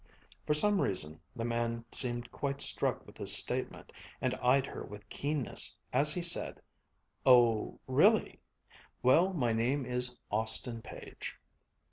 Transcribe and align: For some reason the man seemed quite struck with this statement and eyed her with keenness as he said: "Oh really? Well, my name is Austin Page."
For 0.47 0.55
some 0.55 0.81
reason 0.81 1.19
the 1.35 1.45
man 1.45 1.85
seemed 1.91 2.31
quite 2.31 2.59
struck 2.59 3.05
with 3.05 3.13
this 3.17 3.37
statement 3.37 3.91
and 4.19 4.33
eyed 4.41 4.65
her 4.65 4.83
with 4.83 5.07
keenness 5.09 5.77
as 5.93 6.11
he 6.11 6.23
said: 6.23 6.59
"Oh 7.23 7.79
really? 7.85 8.39
Well, 9.03 9.31
my 9.31 9.53
name 9.53 9.85
is 9.85 10.15
Austin 10.31 10.81
Page." 10.81 11.37